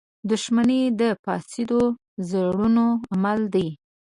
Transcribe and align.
•دښمني 0.29 0.81
د 0.99 1.01
فاسدو 1.23 1.81
زړونو 2.29 2.85
عمل 3.13 3.39
دی. 3.53 3.67